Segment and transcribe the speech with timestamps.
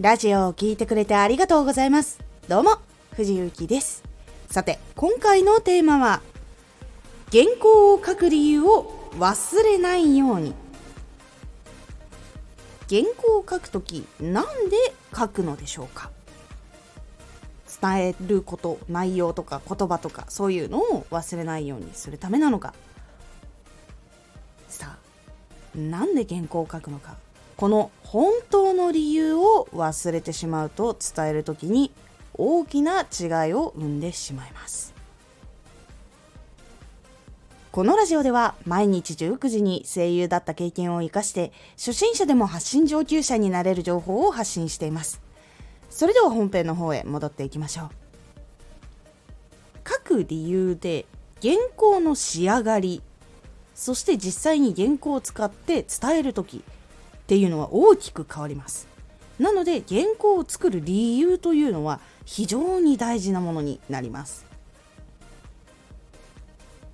[0.00, 2.20] ラジオを聴いてくれてありがとうございます。
[2.48, 2.78] どうも、
[3.12, 4.02] 藤幸です。
[4.50, 6.22] さて、今回のテーマは、
[7.30, 10.54] 原稿を書く理由を忘れないように。
[12.88, 14.78] 原稿を書くとき、なんで
[15.14, 16.10] 書くのでしょうか？
[17.82, 22.72] 伝えること、内容とか言葉とか、そういうのを忘れないようにするためなのか。
[24.66, 27.16] さあ、なんで原稿を書くのか。
[27.60, 31.92] この本当の理由を忘れてしまうと伝えるときに
[32.32, 34.94] 大きな違いを生んでしまいます。
[37.70, 45.20] このラジオでは毎日19時に声優だった経験を生かして初心者でも発信上級者になれる情報を発信しています。
[45.90, 47.90] それでは本編の方へ戻っていきましょう。
[49.86, 51.04] 書く理由で
[51.42, 53.02] 原稿の仕上がり
[53.74, 56.64] そして実際に原稿を使って伝えるとき
[57.30, 58.88] っていうのは大きく変わります。
[59.38, 64.44] なので原稿を作る理由というのは非常に大事なものになります。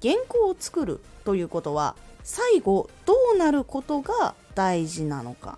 [0.02, 5.56] 原稿を作るということは最後どうなることが大事なのか。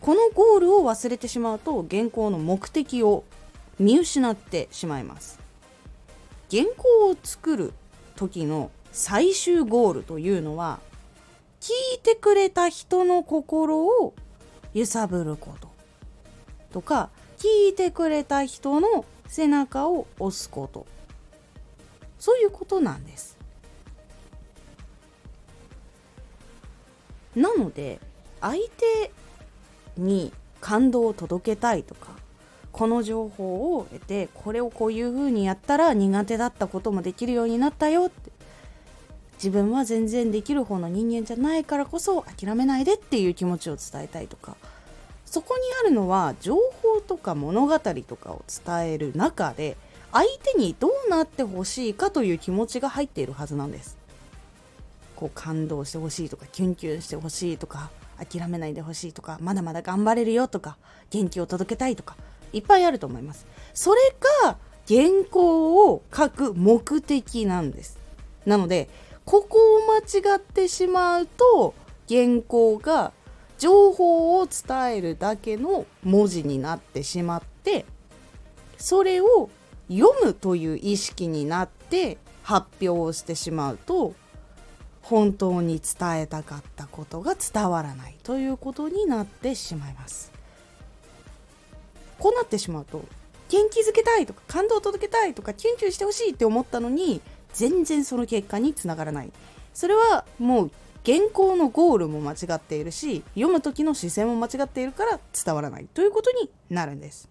[0.00, 3.24] このゴールを忘れてしまうと原稿の目的を
[3.78, 5.38] 見失ってしまいます。
[6.50, 7.74] 原稿を作る
[8.16, 10.80] 時の最終ゴールというのは
[11.60, 14.14] 聞いてくれた人の心を
[14.74, 15.68] 揺さぶること
[16.72, 20.86] とか聞いてくれた人の背中を押すこと。
[22.18, 23.38] そういうことなんです。
[27.36, 28.00] なので
[28.40, 29.12] 相手
[29.96, 32.08] に感動を届けたいとか
[32.72, 38.27] この情報を得てこれをこういうふうにやったら苦手だったこともできるようになったよって
[39.38, 44.56] 自分は全然できる方の人間じゃないからこそ諦めないでっていう気持ちを伝えたいとか。
[45.24, 49.76] そこにあるのは情報とか物語とかを伝える中で
[50.10, 53.98] 相手にどうなってほしいかという気持ちが入っているはずなんです。
[55.16, 60.78] こう感動してほしいとかキュンキュンしてほしいとか諦めないでほしいとかまだまだ頑張れるよとか
[61.10, 62.16] 元気を届けたいとか
[62.52, 63.46] いっぱいあると思います。
[63.74, 64.00] それ
[64.44, 64.56] が
[64.88, 67.98] 原稿を書く目的なんです。
[68.46, 68.88] なので
[69.28, 71.74] ここを間違ってしまうと
[72.08, 73.12] 原稿が
[73.58, 77.84] 情報を伝えるだけの文字になってしまって
[78.78, 79.50] それを
[79.90, 84.14] 読むという意識になって発表をしてしまうと
[85.02, 90.32] 本当に伝えたかったことが伝わらないということになってしまいます。
[92.18, 93.04] こうなってしまうと
[93.50, 97.20] 元気づけたいとか感動を届けたいとかキュンキュンしてほしいって思ったのに
[97.52, 99.32] 全然その結果につながらない。
[99.74, 100.70] それはもう
[101.06, 107.28] 原稿のゴールも間違っているし読む時の視線も間違っているから伝わらないということになるんです。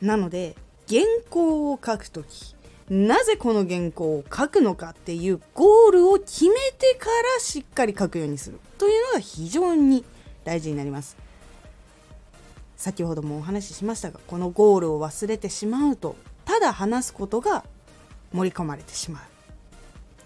[0.00, 0.56] なので
[0.88, 2.54] 原稿を書く時
[2.90, 7.06] なぜこの原稿を書くのかっていうゴールを決めてか
[7.36, 10.04] らしっかり書くようにするというのが非常に
[10.44, 11.16] 大事になります。
[12.76, 17.64] 先ほどもお話ししましたがこのゴールを忘れてしまうとただ話すことが
[18.32, 19.22] 盛り込まれてしまう。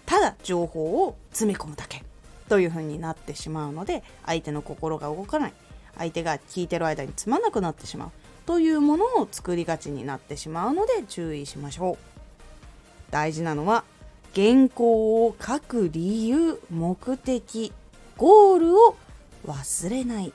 [0.05, 2.03] ただ情報を詰め込むだけ。
[2.49, 5.53] というふうになってしまうので相手の心が動かない。
[5.97, 8.11] 相手が聞いてる間につまんなくなってしまう。
[8.47, 11.97] というものを作りがちになってしまうので注意しましょう。
[13.11, 13.83] 大事なのは
[14.33, 17.71] 原稿を書く理由目的
[18.17, 18.95] ゴールを
[19.45, 20.33] 忘れない。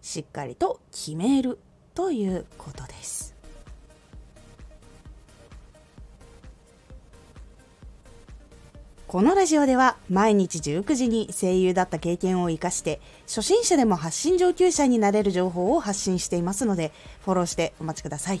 [0.00, 1.58] しっかりと決める
[1.94, 3.34] ということです。
[9.08, 16.92] このラジオでは毎日19時に声優だった経験を生かして初心者でも発信上級者になれる情報を発信していますので
[17.22, 18.40] フォローしてお待ちください。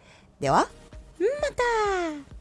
[0.41, 0.67] では
[1.19, 2.40] また。